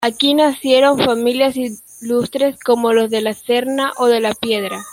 Aquí 0.03 0.33
nacieron 0.33 0.97
familias 0.97 1.53
ilustres 1.57 2.59
como 2.59 2.91
los 2.91 3.11
De 3.11 3.21
la 3.21 3.33
Serna 3.33 3.91
o 3.99 4.07
De 4.07 4.19
la 4.19 4.33
Piedra. 4.33 4.81